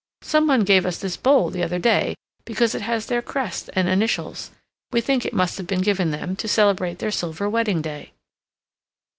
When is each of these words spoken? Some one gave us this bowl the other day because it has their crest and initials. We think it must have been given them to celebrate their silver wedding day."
Some 0.23 0.47
one 0.47 0.61
gave 0.63 0.87
us 0.87 0.97
this 0.97 1.15
bowl 1.15 1.51
the 1.51 1.61
other 1.61 1.77
day 1.77 2.15
because 2.43 2.73
it 2.73 2.81
has 2.81 3.05
their 3.05 3.21
crest 3.21 3.69
and 3.73 3.87
initials. 3.87 4.49
We 4.91 4.99
think 4.99 5.25
it 5.27 5.31
must 5.35 5.57
have 5.59 5.67
been 5.67 5.81
given 5.81 6.09
them 6.09 6.35
to 6.37 6.47
celebrate 6.47 6.97
their 6.97 7.11
silver 7.11 7.47
wedding 7.47 7.83
day." 7.83 8.11